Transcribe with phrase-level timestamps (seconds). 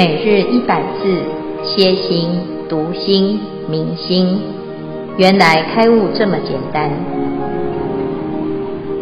[0.00, 1.12] 每日一百字，
[1.62, 2.30] 歇心、
[2.70, 4.40] 读心、明心，
[5.18, 6.90] 原来开悟这么简单。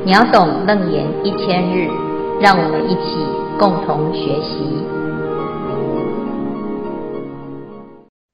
[0.05, 1.87] 秒懂楞严一千日，
[2.41, 3.15] 让我们一起
[3.61, 4.65] 共同学习。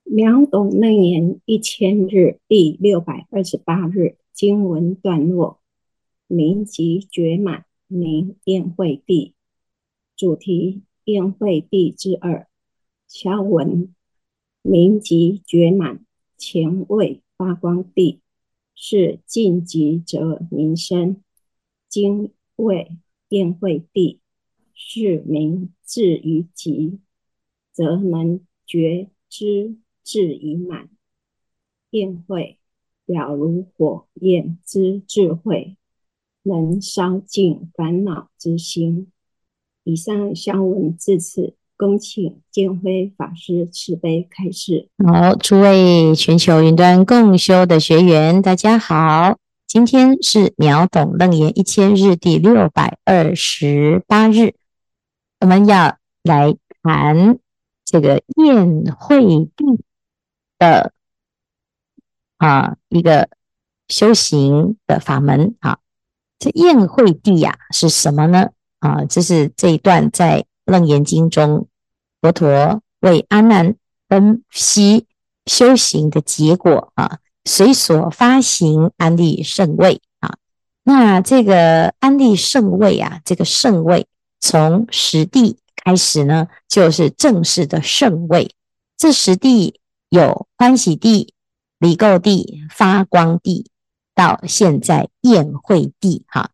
[0.04, 5.58] 秒懂楞严一千日第六百二十八日经文段落：
[6.28, 9.34] 明极觉满，名宴会地。
[10.16, 10.80] 主题。
[11.06, 12.46] 宴会地之二，
[13.16, 13.94] 敲文，
[14.60, 16.04] 明极觉满，
[16.36, 18.20] 前为发光地，
[18.74, 21.20] 是尽极则名生；
[21.88, 24.18] 今为宴会地，
[24.74, 26.98] 是名至于极，
[27.70, 30.90] 则能觉知至已满。
[31.90, 32.58] 宴会
[33.06, 35.76] 表如火焰之智慧，
[36.42, 39.12] 能烧尽烦恼之心。
[39.84, 41.54] 以上消文至此，
[41.84, 44.88] 恭请见辉法师慈悲开示。
[45.06, 54.54] 好，诸位全球云端共修的学员，大家好，今天是秒懂楞严一千日第六百二十八日，
[55.40, 57.38] 我们要来谈
[57.84, 59.84] 这个宴会地
[60.58, 60.94] 的
[62.38, 63.28] 啊一个
[63.88, 65.80] 修行的法门啊，
[66.38, 68.52] 这宴会地呀、啊、是什么呢？
[68.78, 71.68] 啊，这是这一段在《楞严经》中，
[72.24, 73.76] 佛陀为阿难
[74.08, 75.04] 分析
[75.44, 80.36] 修行的结果啊，随所发行安立圣位啊。
[80.84, 84.06] 那这个安立圣位啊，这个圣位
[84.40, 88.54] 从十地开始呢，就是正式的圣位。
[88.96, 91.34] 这十地有欢喜地、
[91.78, 93.66] 离垢地、发光地，
[94.14, 96.52] 到现在宴会地哈。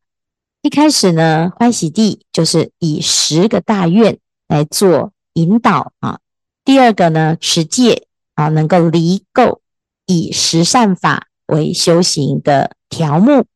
[0.63, 6.21] 一开始呢，欢喜地就是以十个大愿来做引导啊。
[6.65, 9.61] 第二个呢，持戒啊，能够离垢，
[10.07, 13.47] 以十善法为修行的条目。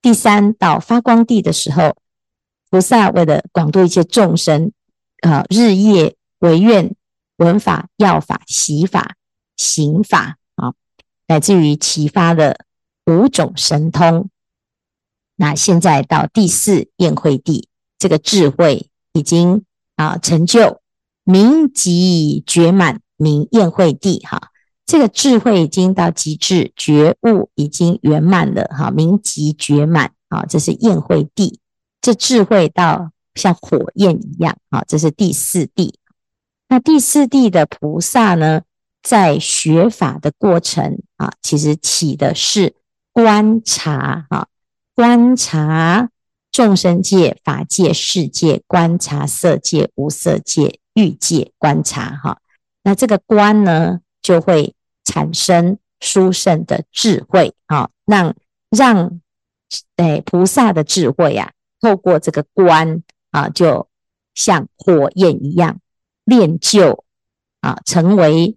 [0.00, 1.96] 第三到发光地的时候，
[2.70, 4.72] 菩萨为了广度一切众生
[5.20, 6.94] 啊，日夜为愿
[7.36, 9.16] 闻法、要法、习法、
[9.56, 10.74] 行法啊，
[11.28, 12.56] 乃至于启发了
[13.06, 14.28] 五种神通。
[15.36, 17.68] 那现在到第四宴会地，
[17.98, 19.64] 这个智慧已经
[19.96, 20.81] 啊成就，
[21.24, 24.50] 明极觉满，名宴会地哈。
[24.84, 31.60] 这个智慧已经到极致，觉悟已经圆满了哈，明极觉满啊，这是宴会地。
[32.00, 35.98] 这智慧到像火焰一样啊，这是第四地。
[36.68, 38.62] 那第四地的菩萨呢，
[39.02, 42.74] 在学法的过程啊，其实起的是
[43.12, 44.48] 观察啊。
[44.94, 46.10] 观察
[46.50, 52.38] 众生界、法界、世界，观察色界、无色界、欲界，观察哈。
[52.82, 58.34] 那这个观呢，就会产生殊胜的智慧啊，让
[58.70, 59.20] 让
[59.96, 63.88] 诶菩萨的智慧呀、啊，透过这个观啊，就
[64.34, 65.78] 像火焰一样
[66.24, 67.04] 炼就
[67.60, 68.56] 啊，成为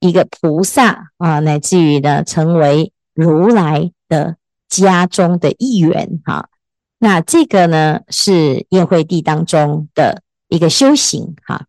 [0.00, 4.36] 一个菩萨啊，乃至于呢，成为如来的。
[4.70, 6.48] 家中的一员哈，
[7.00, 11.66] 那这个呢是宴会地当中的一个修行哈。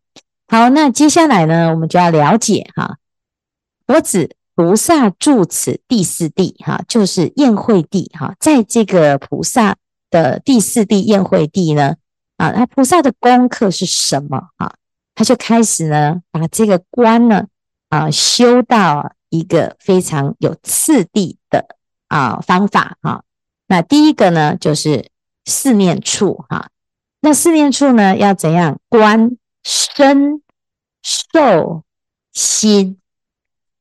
[0.51, 2.97] 好，那接下来呢，我们就要了解哈，
[3.87, 8.35] 佛子菩萨住此第四地哈，就是宴会地哈。
[8.37, 9.77] 在这个菩萨
[10.09, 11.95] 的第四地宴会地呢，
[12.35, 14.73] 啊，那菩萨的功课是什么啊？
[15.15, 17.45] 他就开始呢，把这个观呢
[17.87, 21.77] 啊修到一个非常有次第的。
[22.09, 23.23] 啊，方法哈，
[23.67, 25.07] 那第一个呢，就是
[25.45, 26.67] 四念处哈。
[27.21, 30.41] 那四念处呢，要怎样观身、
[31.01, 31.83] 受、
[32.33, 32.99] 心、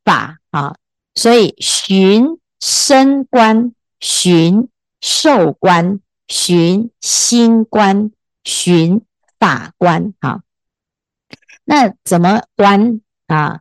[0.04, 0.76] 法啊？
[1.14, 4.68] 所以寻身观、寻
[5.00, 8.10] 受观、寻心观、
[8.44, 9.00] 寻
[9.38, 10.42] 法观哈。
[11.64, 13.60] 那怎么观啊？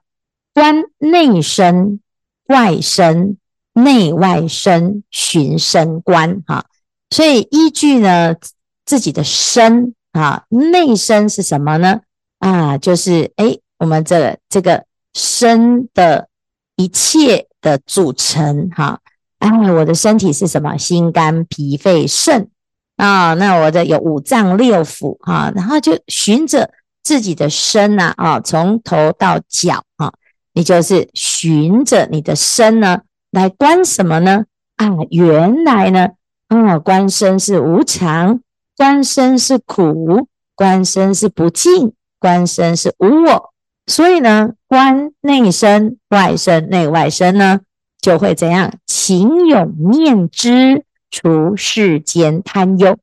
[0.54, 2.01] 观内身、
[2.48, 3.38] 外身。
[3.74, 6.65] 内外身循身观哈，
[7.12, 8.36] 所以依据呢
[8.83, 12.01] 自己的身啊，内身是什么呢？
[12.39, 16.27] 啊，就是诶，我们这、这个身的
[16.75, 19.00] 一切的组成哈。
[19.39, 20.77] 哎，我的身体是什么？
[20.77, 22.50] 心肝脾肺肾
[22.97, 26.71] 啊，那我的有五脏六腑哈，然后就循着
[27.01, 30.12] 自己的身呐啊，从头到脚啊，
[30.53, 33.01] 你就是循着你的身呢。
[33.31, 34.45] 来观什么呢？
[34.75, 36.09] 啊，原来呢，
[36.47, 38.41] 啊，观身是无常，
[38.75, 43.54] 观身是苦，观身是不净，观身是无我，
[43.88, 47.62] 所以呢，观内身外身内外身呢，
[48.01, 48.71] 就会怎样？
[48.86, 52.98] 勤勇念之，除世间贪忧，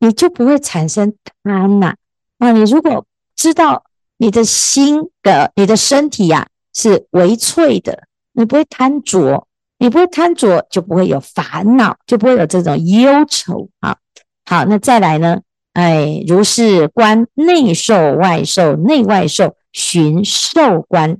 [0.00, 1.94] 你就不会产生贪呐。
[2.38, 3.84] 啊，你如果知道
[4.18, 9.46] 你的心的、你的身体呀、啊、是微脆的，你不会贪着，
[9.78, 13.96] 你不会贪着，就不会有烦恼，就不会有这种忧愁啊。
[14.44, 15.40] 好，那再来呢？
[15.76, 21.18] 哎，如是观内受外受内外受，寻受观。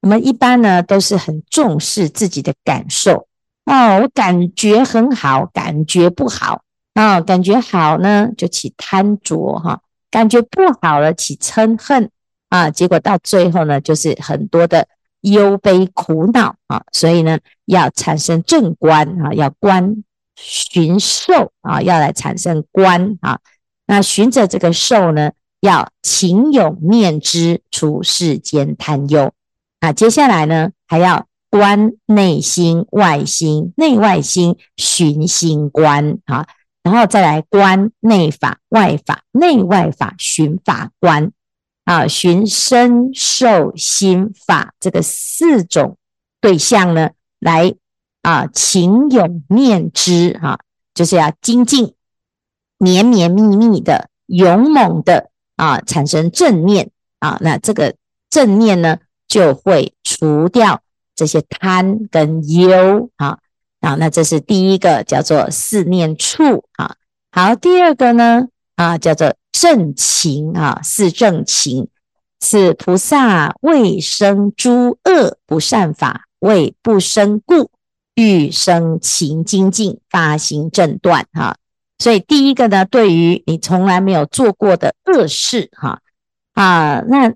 [0.00, 3.28] 我们一般呢都是很重视自己的感受。
[3.66, 6.62] 哦，我感觉很好，感觉不好。
[6.94, 9.80] 啊、哦，感觉好呢就起贪着哈。
[10.10, 12.10] 感觉不好了，起嗔恨。
[12.48, 14.88] 啊，结果到最后呢，就是很多的
[15.20, 16.56] 忧悲苦恼。
[16.66, 20.02] 啊，所以呢，要产生正观啊，要观
[20.34, 23.38] 寻受啊，要来产生观啊，
[23.86, 29.32] 那循着这个受呢，要勤勇念之，除世间贪忧
[29.80, 29.92] 啊。
[29.92, 36.46] 接下来呢，还要观内心外心，内外心循心观啊。
[36.82, 41.32] 然后再来观内法外法，内外法循法观
[41.84, 45.96] 啊，循身受心法这个四种
[46.42, 47.74] 对象呢，来
[48.20, 50.58] 啊勤勇念之哈、啊，
[50.92, 51.94] 就是要精进
[52.78, 57.94] 绵绵密密的勇猛的啊，产生正念啊，那这个
[58.30, 58.98] 正念呢，
[59.28, 60.82] 就会除掉
[61.14, 63.38] 这些贪跟忧啊。
[63.80, 66.96] 啊，那这是第一个叫做四念处啊。
[67.30, 71.88] 好，第二个呢啊，叫做正情啊，四正情。
[72.40, 77.70] 此菩萨未生诸恶不善法，为不生故，
[78.14, 81.56] 欲生勤精进，发心正断哈。
[82.04, 86.00] 所以第一个呢，对于你从来没有做过的恶事哈。
[86.52, 87.28] 啊，那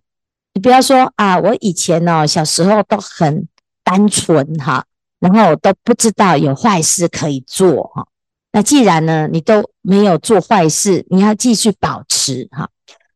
[0.52, 3.48] 你不要说啊，我以前呢小时候都很
[3.82, 4.84] 单纯哈。
[5.20, 8.06] 然后都不知道有坏事可以做哈，
[8.52, 12.68] 那既然呢，你都没有做坏事，你要继续保持哈，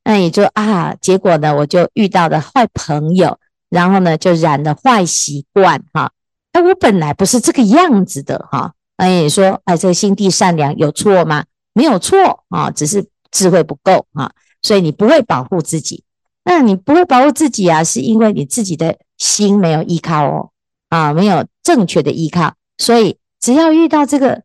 [0.02, 3.38] 那也就啊，结果呢，我就遇到了坏朋友，
[3.70, 6.10] 然后呢，就染了坏习惯哈，
[6.50, 11.44] 哎，我本来不是这个样子的哈，那也说，哎，这个心地善良有错吗？
[11.74, 16.04] 没有错啊，只是智慧不够啊，所以你不会保护自己，
[16.44, 20.50] 那你不会保护自己啊，是因为你自己的心没有依靠哦。
[20.88, 24.42] 啊，没有正确的依靠，所以只要遇到这个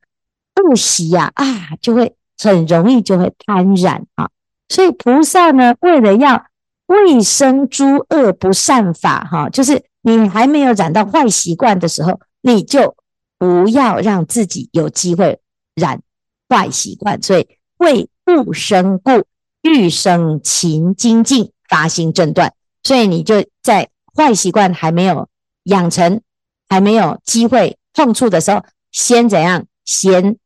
[0.56, 1.46] 恶习呀，啊，
[1.82, 4.30] 就会很容易就会贪染啊。
[4.70, 6.46] 所以菩萨呢，为了要
[6.86, 12.96] 未生诸恶不善法，哈，就是你还没有染到坏习惯的时候，你就
[13.38, 15.40] 不要让自己有机会
[15.76, 16.02] 染
[16.50, 17.22] 坏习惯。
[17.22, 17.48] 所以
[17.78, 19.26] 为不生故，
[19.62, 22.54] 欲生勤精进，发心正断。
[22.84, 25.28] 所以你就在坏习惯还没有
[25.64, 26.22] 养成。
[26.70, 28.62] 还没有机会碰触的时候，
[28.92, 29.66] 先怎样？
[29.86, 30.38] 先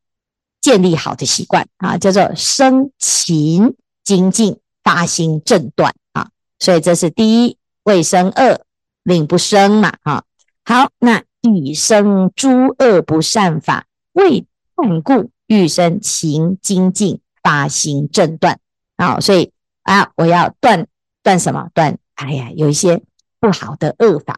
[0.62, 6.30] 建立好的习惯啊，叫做生勤精进，发心正断啊。
[6.60, 8.62] 所以这是第一，未生恶，
[9.02, 10.24] 令不生嘛啊。
[10.64, 14.46] 好，那欲生诸恶不善法，为
[14.76, 18.60] 断故，欲生勤精进，发心正断
[18.98, 19.20] 啊。
[19.20, 19.52] 所以
[19.84, 20.88] 啊，我要断
[21.24, 21.70] 断什么？
[21.74, 23.02] 断哎呀，有一些
[23.40, 24.38] 不好的恶法。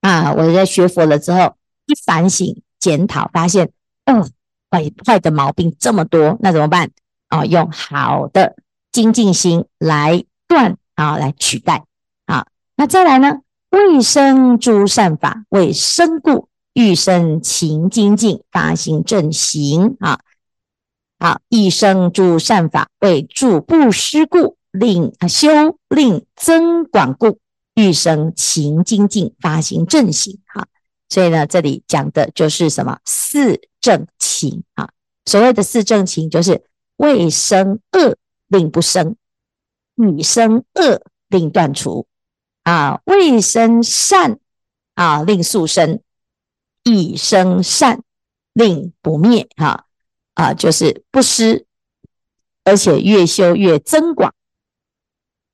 [0.00, 0.32] 啊！
[0.32, 3.70] 我在学佛了之后，一反省检讨，发现，
[4.06, 4.28] 哦，
[4.68, 6.90] 坏坏的毛病这么多，那怎么办？
[7.28, 8.56] 啊，用好的
[8.90, 11.84] 精进心来断啊，来取代
[12.26, 12.48] 啊。
[12.74, 13.42] 那再来呢？
[13.72, 20.20] 未生诸善法，为生故，欲生勤精进，发心正行啊。
[21.18, 27.38] 好，亦生诸善法，为助不施故，令修令增广故。
[27.74, 30.66] 欲生勤精进，发心正行哈，
[31.08, 34.90] 所以呢，这里讲的就是什么四正勤啊。
[35.24, 36.62] 所谓的四正勤，就是
[36.96, 39.16] 未生恶令不生，
[39.96, 42.06] 已生恶令断除
[42.62, 44.38] 啊；未生善
[44.94, 46.00] 啊令速生，
[46.84, 48.02] 已生善
[48.52, 49.86] 令不灭哈
[50.34, 51.66] 啊，就是不失，
[52.64, 54.34] 而且越修越增广。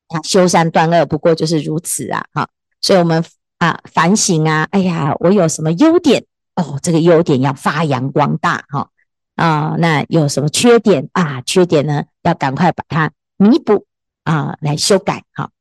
[0.09, 2.25] 啊，修善断恶，不过就是如此啊！
[2.33, 2.49] 哈，
[2.81, 3.23] 所以我们
[3.59, 6.25] 啊反省啊，哎呀，我有什么优点
[6.55, 6.79] 哦？
[6.81, 8.89] 这个优点要发扬光大哈
[9.35, 9.75] 啊！
[9.77, 11.41] 那有什么缺点啊？
[11.41, 13.85] 缺点呢，要赶快把它弥补
[14.23, 15.51] 啊，来修改哈。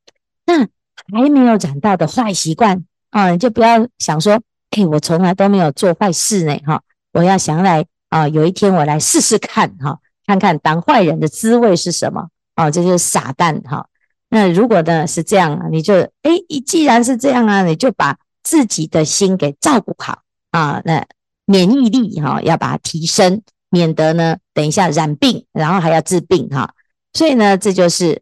[0.46, 0.66] 那
[1.12, 6.82] 还没有染到的坏习惯啊，你就不要想说，哎，我从来都没有做坏事呢哈！
[7.12, 12.70] 我要想来啊，有一天我来试试看哈，看看当坏人的滋味是什么啊？
[12.70, 13.86] 这就是傻蛋哈！
[14.28, 16.32] 那如果呢是这样，你就哎，
[16.66, 21.06] 既然是这样啊，你就把自己的心给照顾好啊，那
[21.46, 26.74] 免疫力哈要把它提升，免得呢等一下染病，然后还要治病哈。
[27.14, 28.20] 所以呢，这就是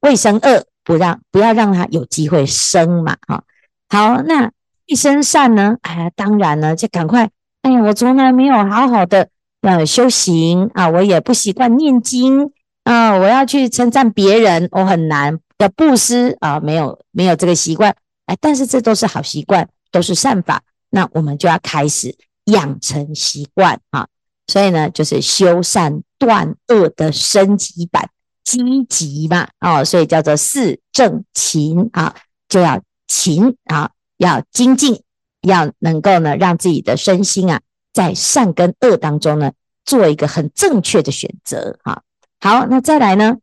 [0.00, 3.44] 卫生恶，不让不要让他有机会生嘛哈。
[3.88, 4.50] 好，那
[4.86, 5.76] 一生善呢？
[5.82, 7.30] 哎呀，当然呢，就赶快。
[7.62, 9.28] 哎呀，我从来没有好好的
[9.60, 12.50] 呃修行啊，我也不习惯念经
[12.84, 17.94] 啊，我要去称赞别人，我很难要布施啊，没有没有这个习惯，
[18.26, 24.08] 哎，但是这都是好习惯，都是善法，那我们就要开始养成习惯啊，
[24.48, 28.10] 所以呢，就是修善断恶的升级版，
[28.44, 32.14] 积极嘛，哦，所以叫做四正勤啊，
[32.48, 35.02] 就要勤啊，要精进。
[35.44, 37.60] 要能够呢，让自己的身心啊，
[37.92, 39.50] 在善跟恶当中呢，
[39.84, 42.04] 做一个很正确的选择哈。
[42.38, 43.38] 好，那再来呢，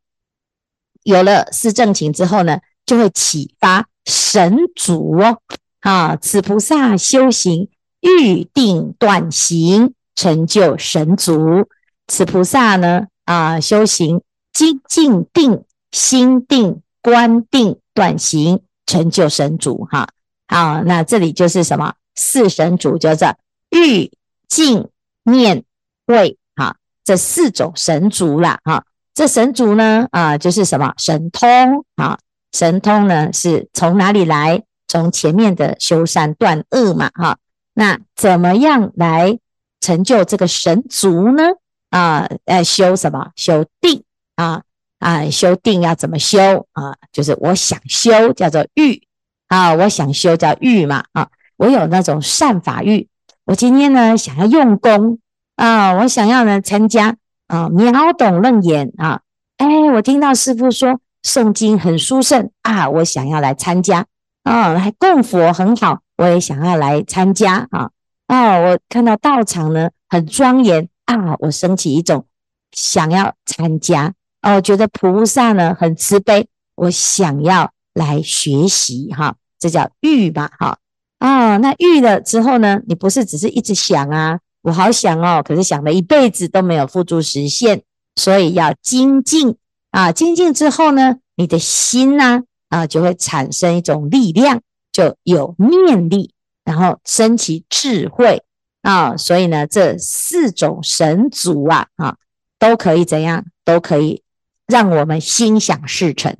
[1.04, 5.42] 有了四正勤之后呢，就会启发神足哦。
[5.82, 11.68] 啊，此菩萨修行欲定断行，成就神足。
[12.08, 14.22] 此菩萨呢，啊，修行
[14.60, 20.10] 精进定、心定、观定、断行，成就神足哈。
[20.50, 21.94] 好，那这里就是什么？
[22.16, 23.34] 四神足叫做
[23.70, 24.12] 欲、
[24.50, 24.90] 静、
[25.24, 25.64] 念、
[26.06, 26.76] 慧，哈，
[27.06, 28.84] 这四种神足啦，哈。
[29.14, 30.94] 这神足呢，啊，就是什么？
[30.98, 32.20] 神通啊，
[32.52, 34.62] 神通呢是从哪里来？
[34.90, 37.38] 从前面的修善断恶嘛，哈。
[37.76, 39.40] 那怎么样来
[39.80, 41.44] 成就这个神足呢？
[41.92, 43.32] 啊，呃，修什么？
[43.38, 44.04] 修定
[44.40, 44.62] 啊，
[45.00, 46.96] 啊，修定要怎么修啊？
[47.12, 49.04] 就是我想修，叫做欲。
[49.48, 51.28] 啊，我想修叫欲嘛，啊，
[51.58, 53.08] 我有那种善法欲，
[53.46, 55.18] 我今天呢想要用功
[55.56, 57.18] 啊，我想要呢参加
[57.48, 59.22] 啊秒懂楞严啊，
[59.58, 64.06] 哎，我听到师父说诵经很殊胜啊，我想要来参加
[64.44, 67.90] 啊，还供佛很好，我也想要来参加啊，
[68.28, 72.28] 啊，我看到道场呢很庄严啊，我升起一种
[72.72, 77.72] 想要参加，哦，觉得菩萨呢很慈悲，我想要。
[77.96, 80.78] 来学习哈，这叫欲吧哈。
[81.18, 87.82] 啊，那欲了之后呢，你不是只是一直想啊，我好想哦，可是想了一辈子都没有付诸实现，
[88.16, 89.58] 所以要精进。
[89.92, 94.62] 啊，精进之后呢，你的心呢啊就会产生一种力量，
[94.94, 98.44] 就有念力，然后升起智慧。
[98.84, 102.16] 啊，所以呢，这四种神足啊啊
[102.58, 104.22] 都可以怎样，都可以
[104.70, 106.34] 让我们心想事成。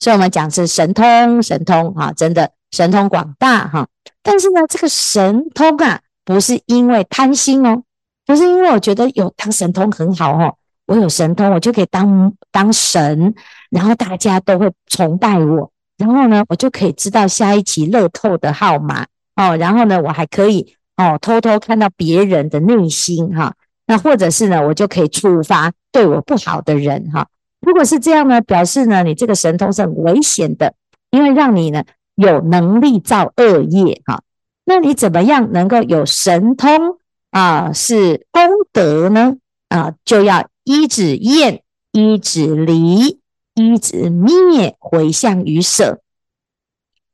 [0.00, 3.86] 所以我们讲是神通，神通哈，真的神通广大哈。
[4.22, 7.82] 但是呢，这个神通啊，不是因为贪心哦，
[8.26, 13.34] 不是因为我觉得有当神通很好哦，我有神通，我就可以当当神，
[13.70, 23.54] 然后大家都会崇拜我，然后呢，我就可以知道下一期乐透的号码哦，然后呢，我还可以哦偷偷看到别人的内心哈，
[23.86, 27.26] 那或者是呢，我就可以处罚对我不好的人哈。
[27.64, 30.74] 如果是这样呢，表示呢，你这个神通是很危险的，
[31.10, 34.22] 因为让你呢有能力造恶业哈。
[34.64, 36.98] 那你怎么样能够有神通
[37.30, 37.72] 啊？
[37.72, 38.42] 是功
[38.72, 39.36] 德呢
[39.68, 39.94] 啊？
[40.04, 43.20] 就要依止厌，依止离，
[43.54, 46.00] 依止灭，回向于舍。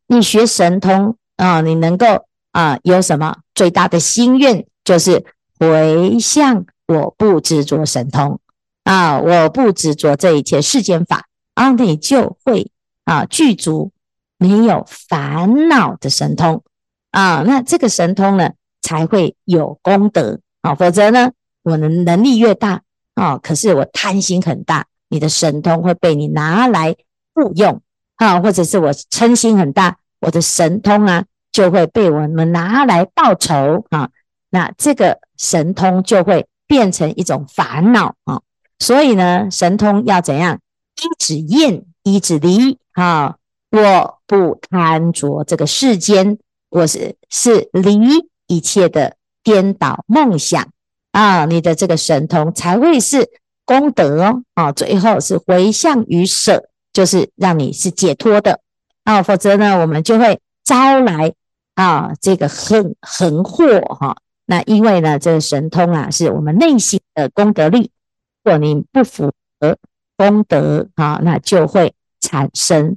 [0.07, 4.67] 你学神通啊，你能够啊有什么最大的心愿？
[4.85, 5.25] 就是
[5.59, 8.41] 回向我不执着神通。
[8.91, 9.21] 啊！
[9.21, 12.73] 我不执着这一切世间法，啊你就会
[13.05, 13.93] 啊具足
[14.37, 16.65] 没有烦恼的神通
[17.13, 17.45] 啊。
[17.47, 18.51] 那这个神通呢，
[18.83, 20.75] 才会有功德啊。
[20.75, 21.31] 否则呢，
[21.63, 22.83] 我的能力越大
[23.15, 26.97] 啊，可是我贪心很大，你的神通会被你拿来
[27.37, 27.81] 误用
[28.17, 34.11] 啊，或者是我嗔心很大，我的神通啊就会被我们拿来报仇啊。
[34.51, 38.41] 那这个神通就会变成一种烦恼啊。
[38.81, 40.59] 所以呢，神通要怎样？
[40.97, 43.37] 一止厌，一止离啊！
[43.71, 46.39] 我不贪着这个世间，
[46.71, 47.99] 我是是离
[48.49, 50.69] 一切的颠倒梦想
[51.13, 51.45] 啊！
[51.45, 53.31] 你的这个神通才会是
[53.65, 54.73] 功德哦啊！
[54.73, 58.61] 最后是回向于舍，就是让你是解脱的
[59.05, 59.23] 啊！
[59.23, 61.33] 否则呢，我们就会招来
[61.75, 64.17] 啊这个横横祸哈！
[64.47, 67.91] 那因为呢，这个神通啊，是我们内心的功德力。
[68.43, 69.77] 如果你不符合
[70.17, 72.97] 功德啊，那就会产生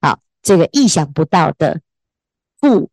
[0.00, 1.80] 啊这个意想不到的
[2.60, 2.90] 负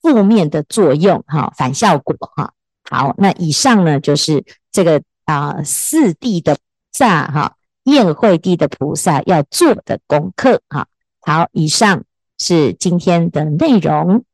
[0.00, 2.54] 负面的作用哈，反效果哈。
[2.88, 6.60] 好，那以上呢就是这个啊四谛的菩
[6.92, 10.88] 萨哈，宴会地的菩萨要做的功课哈。
[11.20, 12.04] 好，以上
[12.38, 14.24] 是今天的内容。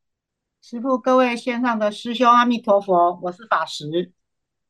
[0.61, 4.13] 师父，各位线上的师兄，阿弥陀佛，我是法师。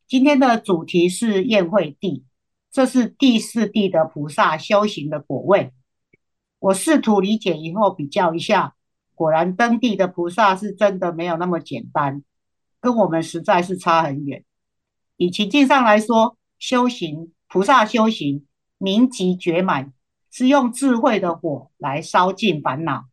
[0.06, 2.24] 今天的主题是宴会地，
[2.70, 5.72] 这是第四地的菩萨修行的果位。
[6.58, 8.74] 我试图理解以后比较一下，
[9.14, 12.22] 果然登地的菩萨是真的没有那么简单，
[12.80, 14.44] 跟我们实在是差很远。
[15.16, 18.46] 以情境上来说，修行菩萨修行
[18.78, 19.92] 明极觉满，
[20.30, 23.04] 是用智慧的火来烧尽烦恼。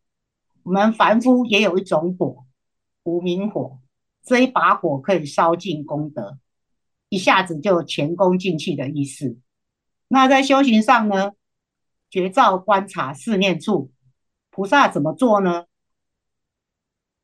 [0.62, 2.44] 我们凡夫也有一种火。
[3.02, 3.78] 无明火，
[4.22, 6.38] 这一把火可以烧尽功德，
[7.10, 9.36] 一下子就前功尽弃的意思。
[10.08, 11.32] 那在修行上呢？
[12.08, 13.92] 觉照观察四念处，
[14.50, 15.66] 菩萨怎么做呢？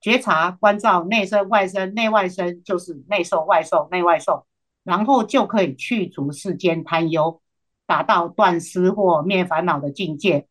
[0.00, 4.46] 觉察观照内身外身，内外身就是内受外受内外受，
[4.84, 7.40] 然后就可以去除世间贪忧，
[7.86, 10.46] 达到断失或灭烦恼的境界。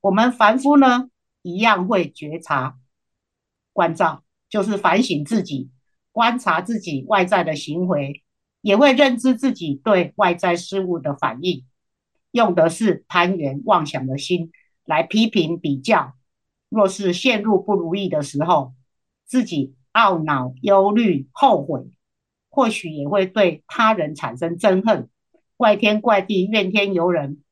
[0.00, 1.10] 我们凡夫呢，
[1.42, 2.78] 一样会觉察
[3.72, 4.24] 观照。
[4.48, 5.70] 就是反省自己，
[6.10, 8.24] 观察自己外在的行为，
[8.60, 11.64] 也会认知自己对外在事物的反应，
[12.30, 14.52] 用的是攀缘妄想的心
[14.84, 16.14] 来批评比较。
[16.68, 18.74] 若是陷入不如意的时候，
[19.26, 21.90] 自己懊恼、忧虑、后悔，
[22.48, 25.08] 或许也会对他人产生憎恨，
[25.56, 27.42] 怪天怪地、怨天尤人。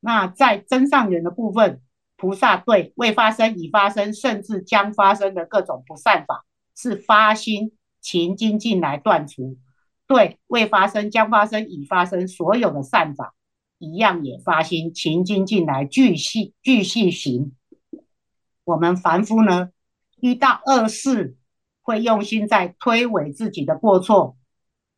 [0.00, 1.80] 那在真上缘的部分。
[2.16, 6.44] 菩萨对未发生、已发生，甚至将发生的各种不善法，
[6.76, 7.72] 是发心
[8.02, 9.56] 勤精进来断除；
[10.10, 13.32] 对未发生、将发生、已发生所有的善法，
[13.78, 17.52] 一样也发心勤精进来继续继续行。
[18.64, 19.70] 我们凡夫呢，
[20.20, 21.36] 遇到恶事，
[21.80, 24.34] 会用心在推诿自己的过错；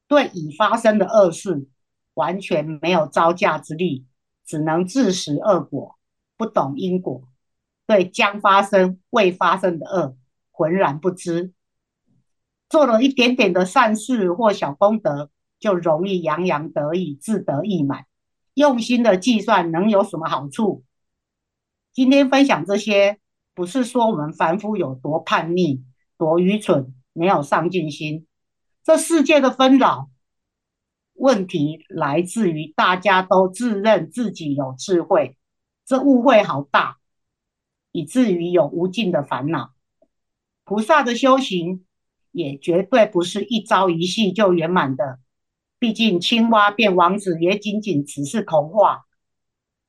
[0.09, 1.69] 对已发生的恶事，
[2.15, 4.07] 完全没有招架之力，
[4.47, 5.99] 只能自食恶果。
[6.39, 7.29] 不懂因果，
[7.87, 10.17] 对将发生未发生的恶
[10.51, 11.53] 浑然不知，
[12.73, 15.31] 做了一点点的善事或小功德，
[15.61, 18.07] 就容易洋洋得意、自得意满，
[18.55, 20.83] 用心的计算能有什么好处？
[21.93, 23.19] 今天分享这些，
[23.55, 25.85] 不是说我们凡夫有多叛逆、
[26.17, 28.27] 多愚蠢、没有上进心。
[28.83, 30.09] 这世界的纷扰
[31.13, 35.37] 问题，来自于大家都自认自己有智慧。
[35.85, 36.97] 这误会好大，
[37.91, 39.75] 以至于有无尽的烦恼。
[40.65, 41.85] 菩萨的修行
[42.33, 45.21] 也绝对不是一朝一夕就圆满的，
[45.79, 49.05] 毕竟青蛙变王子也仅仅只是童话。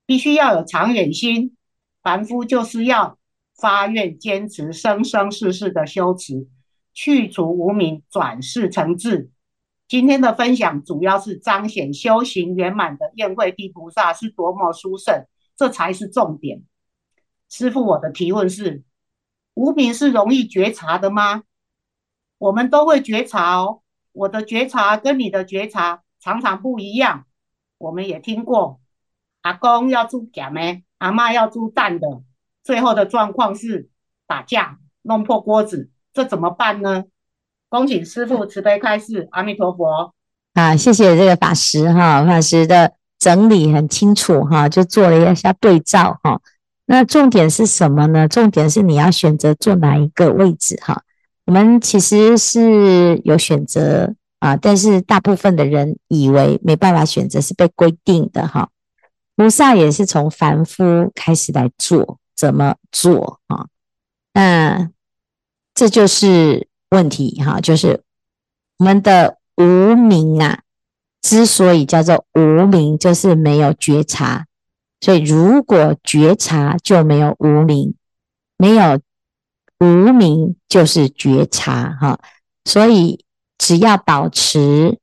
[0.05, 1.57] 必须要有长远心，
[2.03, 3.17] 凡夫就是要
[3.55, 6.47] 发愿坚持生生世世的修持，
[6.93, 9.31] 去除无明，转世成智。
[9.87, 15.25] 今天的分享主要是彰显修行圆满的宴会地菩萨是多么殊胜。
[15.55, 16.63] 这才是重点。
[17.47, 18.83] 师父，我的提问是：
[19.53, 21.43] 无明是容易觉察的吗？
[22.43, 23.79] 我们都会觉察哦。
[24.11, 27.23] 我的觉察跟你的觉察常常不一样。
[27.77, 28.81] 我们也听过，
[29.43, 32.21] 阿公要煮咸的，阿嬷要煮淡的，
[32.61, 33.89] 最后的状况是
[34.27, 37.05] 打架，弄破锅子，这怎么办呢？
[37.69, 39.29] 恭请师父慈悲开示。
[39.31, 40.13] 阿弥陀佛。
[40.53, 42.93] 啊，谢谢这个法师哈，法师的。
[43.19, 46.41] 整理很清楚哈，就做了一下对照哈。
[46.85, 48.27] 那重点是什么呢？
[48.27, 51.03] 重点是你要选择坐哪一个位置哈。
[51.45, 58.69] 我们其实是有选择啊，但是大部分的人以为没办法选择，是被规定的哈。
[59.35, 63.67] 菩萨也是从凡夫开始来做，怎么做啊？
[64.33, 64.89] 那
[65.73, 68.03] 这就是问题哈，就是
[68.77, 70.61] 我们的无明啊。
[71.21, 74.45] 之所以叫做无明，就是没有觉察。
[74.99, 77.93] 所以如果觉察，就没有无明；
[78.57, 78.99] 没有
[79.79, 81.97] 无名，就是觉察。
[81.99, 82.19] 哈，
[82.65, 83.23] 所以
[83.57, 84.99] 只要保持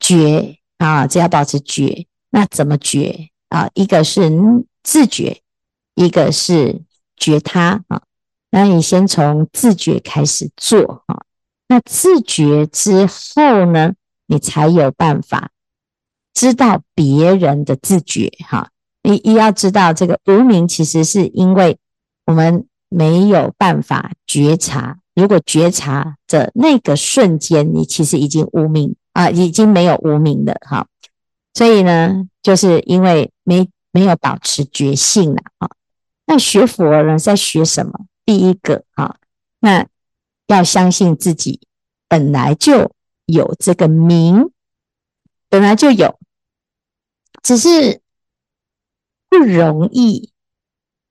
[0.00, 3.70] 觉啊，只要保持觉，那怎么觉啊？
[3.74, 4.30] 一个是
[4.82, 5.40] 自觉，
[5.94, 6.82] 一个是
[7.16, 8.02] 觉他啊。
[8.50, 11.22] 那你先从自觉开始做啊。
[11.68, 13.94] 那自觉之后呢？
[14.28, 15.52] 你才有办法
[16.34, 18.70] 知道别人的自觉哈，
[19.04, 21.78] 你一要知道这个无名，其实是因为
[22.24, 24.98] 我们没有办法觉察。
[25.14, 30.86] 如果觉察的那个瞬间，你其实已经无名啊，已经没有无名了哈。
[31.54, 35.68] 所以呢，就是因为没没有保持觉性了啊。
[36.26, 37.92] 那学佛呢，在学什么？
[38.24, 39.16] 第一个啊，
[39.60, 39.86] 那
[40.46, 41.60] 要相信自己
[42.08, 42.92] 本来就。
[43.28, 44.52] 有这个名，
[45.48, 46.16] 本来就有，
[47.42, 48.00] 只是
[49.28, 50.30] 不容易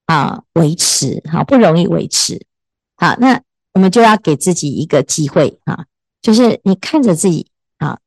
[0.05, 2.45] 啊维持，好不容易维持，
[2.95, 3.41] 好，那
[3.73, 5.85] 我们就要给自己一个机会啊，
[6.21, 7.99] 就是你看着自己啊，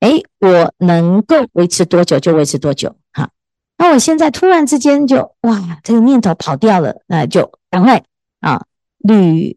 [0.00, 3.30] 诶，我能够维持多久就维持多久，哈，
[3.78, 8.04] 那我现在突然之间就哇，这个念头跑掉了，那就赶快
[8.40, 8.66] 啊，
[8.98, 9.56] 屡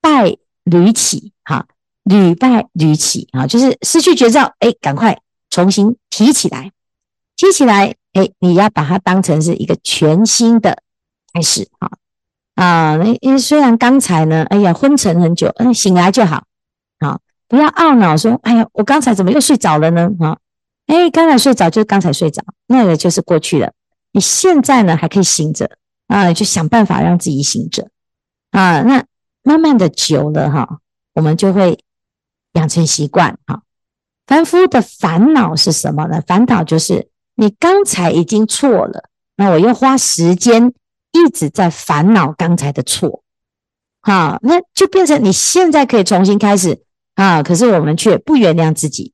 [0.00, 1.66] 败屡起，哈，
[2.04, 6.72] 屡败屡起啊，就是失去觉照，诶，赶快重新提起来，
[7.36, 7.96] 提起来。
[8.12, 10.82] 哎，你要把它当成是一个全新的
[11.32, 11.90] 开始啊
[12.54, 12.96] 啊！
[12.96, 16.44] 那因为虽然刚才呢，哎呀昏沉很久，嗯，醒来就好
[16.98, 20.10] 啊，不要懊恼说，哎呀，我刚才怎么又睡着了呢？
[20.20, 20.38] 啊，
[20.86, 23.72] 哎，刚才睡着就刚才睡着，那个就是过去了。
[24.12, 25.70] 你现在呢还可以醒着
[26.08, 27.88] 啊，就想办法让自己醒着
[28.50, 28.82] 啊。
[28.82, 29.04] 那
[29.42, 30.78] 慢慢的久了哈，
[31.14, 31.78] 我们就会
[32.52, 33.62] 养成习惯哈。
[34.26, 36.22] 凡夫的烦恼是什么呢？
[36.26, 37.08] 烦恼就是。
[37.36, 40.74] 你刚才已经错了，那我又花时间
[41.12, 43.22] 一直在烦恼刚才的错，
[44.00, 46.82] 哈，那就变成你现在可以重新开始
[47.14, 49.12] 啊，可是我们却不原谅自己，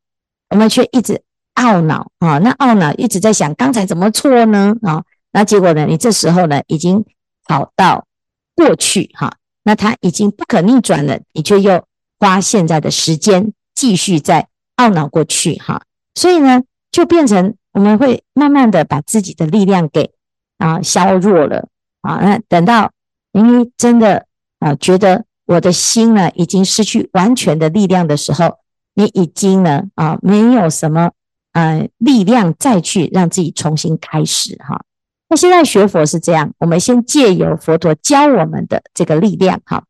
[0.50, 1.22] 我们却一直
[1.54, 4.76] 懊恼啊，那懊恼一直在想刚才怎么错呢？
[4.82, 5.86] 啊，那结果呢？
[5.86, 7.04] 你这时候呢已经
[7.44, 8.06] 跑到
[8.54, 11.84] 过去哈，那它已经不可逆转了，你却又
[12.18, 15.82] 花现在的时间继续在懊恼过去哈，
[16.14, 17.54] 所以呢就变成。
[17.72, 20.10] 我们会慢慢的把自己的力量给
[20.56, 21.68] 啊削弱了
[22.00, 22.90] 啊，那等到
[23.32, 24.26] 你真的
[24.58, 28.58] 啊觉得我的心呢已经失去完全的力量的时候，
[28.94, 31.10] 你已经呢啊没有什么
[31.52, 34.82] 呃力量再去让自己重新开始哈。
[35.28, 39.84] 那现在学佛是这样，我们先借由佛陀教我们的这个力量哈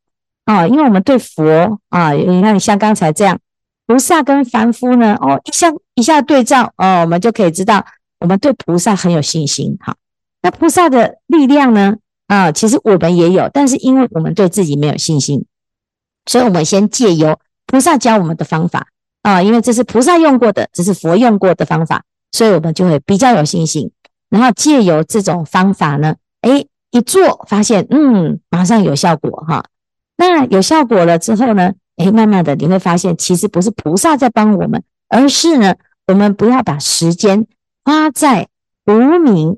[0.45, 3.39] 啊，因为我们对佛啊，你看你像刚才这样。
[3.89, 5.15] 菩萨跟凡夫呢？
[5.21, 7.85] 哦，一下一下对照哦，我们就可以知道，
[8.19, 9.77] 我们对菩萨很有信心。
[9.79, 9.95] 哈，
[10.41, 11.95] 那菩萨的力量呢？
[12.27, 15.45] 啊，其实我们也有，但是因为我们对自己没有信心，
[16.25, 18.87] 所以我们先借由菩萨教我们的方法
[19.21, 23.91] 啊，因为这是菩萨用过的，这是佛用过的方法，所以我们就会比较有信心。
[24.29, 29.63] 然后借由这种方法呢，诶，一做发现，嗯，马上有效果哈。
[30.17, 31.73] 那有效果了之后呢？
[31.95, 35.75] 哎，慢慢的你会发现，其实不是菩萨在帮我们，而是呢，
[36.07, 37.47] 我们不要把时间
[37.85, 38.49] 花在
[38.85, 39.57] 无名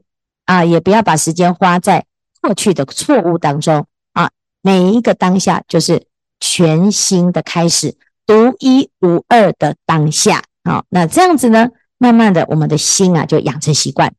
[0.49, 2.05] 啊，也不要把时间花在
[2.41, 4.31] 过去的错误当中啊。
[4.61, 6.07] 每一个当下就是
[6.39, 10.83] 全新的开始，独一无二的当下啊。
[10.89, 14.13] 那这样子呢，慢慢的我们的心啊就养成习惯。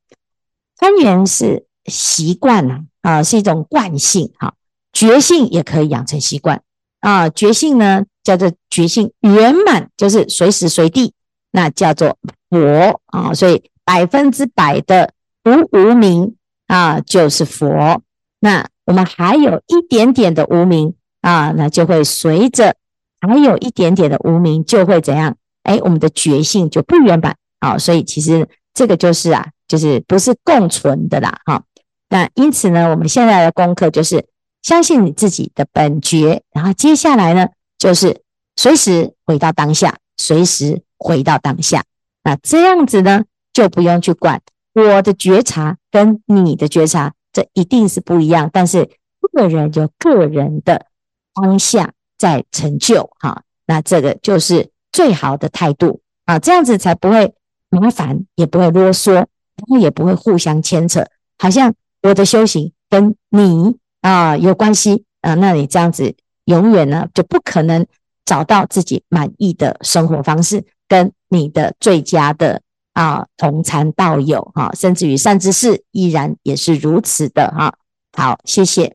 [0.79, 4.55] 攀缘是习惯呐啊，是一种惯性哈，
[4.93, 6.63] 觉性也可以养成习惯
[7.01, 8.05] 啊，觉性呢。
[8.23, 11.15] 叫做觉性圆满，就是随时随地，
[11.53, 12.19] 那叫做
[12.51, 13.33] 佛啊。
[13.33, 18.03] 所以百分之百的无无明啊，就是佛。
[18.41, 22.77] 那我们还有一点点的无明啊，那就会随着
[23.21, 25.37] 还有一点点的无明，就会怎样？
[25.63, 27.77] 哎，我们的觉性就不圆满啊。
[27.77, 31.41] 所以其实这个就是啊，就是不是共存的啦。
[31.45, 31.63] 哈，
[32.09, 34.27] 那因此呢，我们现在的功课就是
[34.63, 37.49] 相信你自己的本觉，然后接下来呢？
[37.79, 38.21] 就是
[38.57, 41.83] 随时回到当下，随时回到当下。
[42.23, 43.25] 那这样子呢，
[43.55, 48.51] 就不用去管我的觉察跟你的觉察，这一定是不一样。
[48.53, 48.89] 但是
[49.33, 50.87] 个人有个人的
[51.35, 57.35] 当下在成就，哈，那这个就是最好的态度啊，这样子才不会
[57.69, 59.27] 麻烦，也不会啰嗦，然
[59.69, 61.05] 后也不会互相牵扯，
[61.39, 66.15] 好像我的修行跟你啊有关系啊，那你这样子。
[66.47, 67.87] 永远呢就不可能
[68.25, 72.61] 找到自己满意的生活方式，跟你的最佳的
[73.01, 77.75] 啊同参道友哈，甚至于善知识依然也是如此的哈。
[78.13, 78.95] 好，谢谢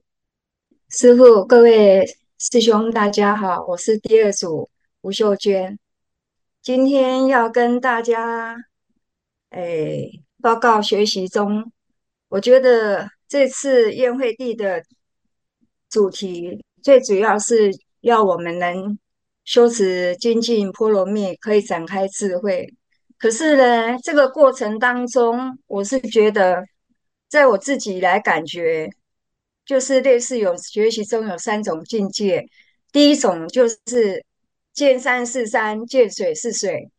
[0.90, 2.06] 师傅，各位
[2.38, 4.70] 师兄大家好，我是第二组
[5.02, 5.80] 吴秀娟，
[6.62, 8.56] 今天要跟大家
[9.50, 11.72] 诶报告学习中，
[12.30, 14.84] 我觉得这次宴会地的
[15.90, 16.64] 主题。
[16.84, 19.00] 最主要是要我们能
[19.46, 22.72] 修持精进波罗蜜，可以展开智慧。
[23.18, 26.64] 可是呢，这个过程当中，我是觉得，
[27.30, 28.90] 在我自己来感觉，
[29.66, 32.46] 就是类似有学习中有三种境界。
[32.92, 34.24] 第一种就是
[34.74, 36.90] 见山是山，见水是水；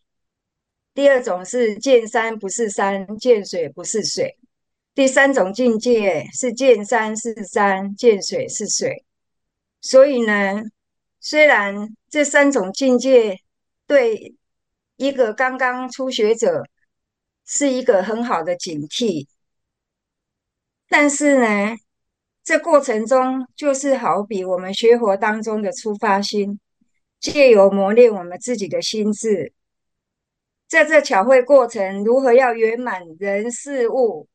[0.95, 4.27] 第二种是见山不是山，见水不是水；
[4.95, 9.05] 第三种境界是见山是山，见水是水。
[9.81, 10.63] 所以呢，
[11.21, 13.39] 虽然这三种境界
[13.87, 14.35] 对
[14.97, 16.65] 一个刚刚初学者
[17.45, 19.27] 是一个很好的警惕，
[20.89, 21.77] 但是呢，
[22.43, 26.59] 这过程中就是好比我们学佛当中的出发心，
[27.21, 29.53] 借由磨练我们自己的心智，
[30.67, 34.27] 在这巧慧过程，如何要圆满人事物，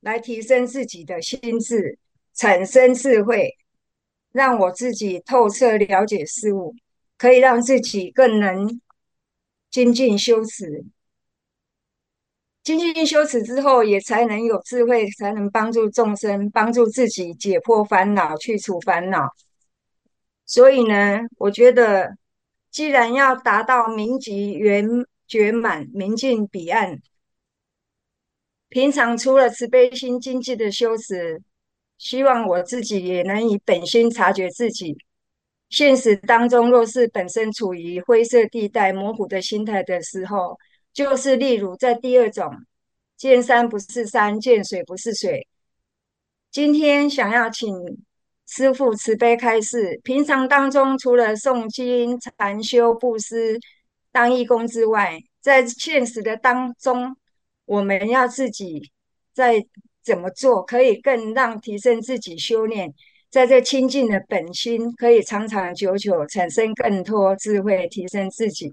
[0.00, 1.98] 来提升自己的心智，
[2.34, 3.56] 产生智慧，
[4.32, 6.74] 让我自己透彻了解事物，
[7.16, 8.80] 可以让自己更能
[9.74, 10.84] 精进修持。
[12.62, 19.28] 精进修持之后，也才能有智慧，才能帮助众生，帮助自己解脱烦恼，去除烦恼。
[20.46, 22.16] 所以呢，我觉得，
[22.70, 24.88] 既然要达到明极圆
[25.26, 27.02] 觉满、明镜彼岸，
[28.68, 31.42] 平常除了慈悲心精进的修持，
[31.98, 34.96] 希望我自己也能以本心察觉自己。
[35.74, 40.56] 现实当中，若是本身处于灰色地带、模糊的心态的时候，
[40.92, 42.48] 就是例如在第二种，
[43.16, 45.48] 见山不是山，见水不是水。
[46.52, 47.74] 今天想要请
[48.46, 53.58] 师父慈悲开示，平常当中除了诵经、禅修、布施、
[54.12, 57.16] 当义工之外，在现实的当中，
[57.64, 58.92] 我们要自己
[59.32, 59.66] 在
[60.04, 62.94] 怎么做，可以更让提升自己修炼，
[63.34, 68.72] 在这清净的本心，可以长长久久产生更多智慧，提升自己。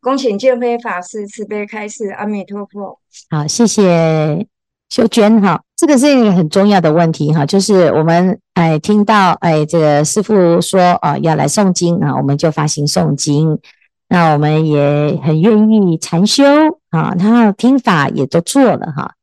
[0.00, 2.98] 恭请见辉法师慈悲开示，阿弥陀佛。
[3.30, 4.44] 好，谢谢
[4.88, 13.60] 秀娟哈，这个是一个很重要的问题哈，就是我们哎听到哎这个师父说啊要来诵经啊，我们就发心诵经，
[14.08, 16.42] 那我们也很愿意禅修
[16.88, 19.14] 啊，他听法也都做了哈。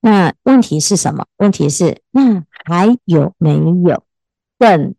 [0.00, 1.26] 那问题是什么？
[1.36, 4.02] 问题是那还有没有
[4.58, 4.94] 更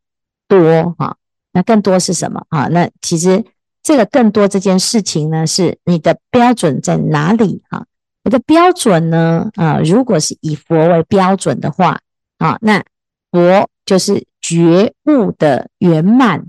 [0.48, 1.18] 多哈？
[1.52, 2.68] 那更多是什么啊？
[2.68, 3.44] 那其实。
[3.86, 7.84] 这个更多这件事情呢，是你的标准在哪里啊？
[8.24, 9.50] 你的标准呢？
[9.56, 12.00] 啊，如果是以佛为标准的话，
[12.38, 12.82] 啊，那
[13.30, 16.46] 佛就是觉悟的圆满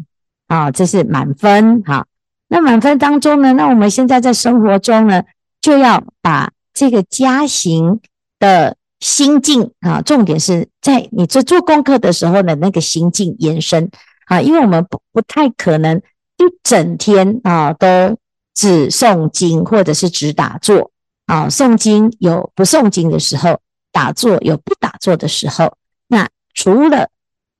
[0.46, 2.06] 啊，这是满分哈。
[2.46, 5.24] 那满分当中呢，那我们现在在生活中呢，
[5.60, 8.00] 就要把这个加行
[8.38, 13.90] 的心境啊，重点是在你在做功课的时候的那个心境延伸
[14.24, 16.00] 啊，因为我们不不太可能。
[16.36, 18.18] 一整天啊，都
[18.52, 20.90] 只诵经或者是只打坐
[21.26, 21.48] 啊。
[21.48, 23.60] 诵经有不诵经的时候，
[23.92, 25.76] 打坐有不打坐的时候。
[26.08, 27.08] 那除了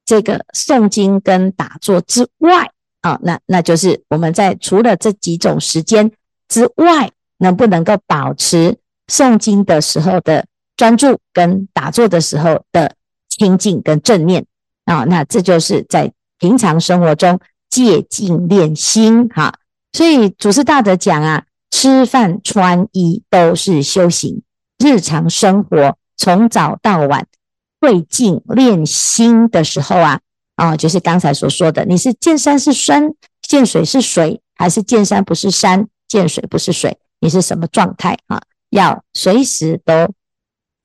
[0.05, 6.11] 这个诵经跟打坐之外啊，那那就是我们在除了这几种时间
[6.49, 8.77] 之外，能不能够保持
[9.07, 12.95] 诵经的时候的专注，跟打坐的时候的
[13.29, 14.47] 清净跟正念
[14.85, 15.05] 啊？
[15.05, 17.41] 那这就是在平常生活中。
[17.71, 19.53] 戒静练心，哈，
[19.93, 24.43] 所以祖师大德讲啊，吃饭穿衣都是修行，
[24.79, 27.27] 日常生活从早到晚
[27.81, 30.21] 会静练心的时候啊，
[30.55, 38.41] 啊，就是刚才所说的，你是见山是山，见水是水，还是见山不是山，见水不是水，你是什么状态啊？
[38.71, 39.93] 要随时都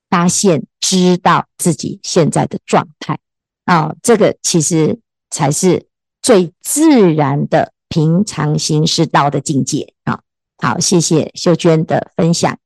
[0.10, 3.19] 发现，知道自己现在的状态
[3.65, 5.88] 啊，这个其实才是。
[6.22, 10.19] 最自然的平常心是道的境界啊！
[10.58, 12.60] 好，谢谢秀娟的分享。